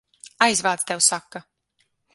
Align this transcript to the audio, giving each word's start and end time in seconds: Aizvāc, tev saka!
Aizvāc, 0.45 0.87
tev 0.93 1.05
saka! 1.11 1.47